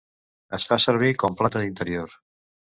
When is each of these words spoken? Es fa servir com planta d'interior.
Es 0.57 0.65
fa 0.71 0.77
servir 0.85 1.11
com 1.25 1.37
planta 1.43 1.63
d'interior. 1.65 2.19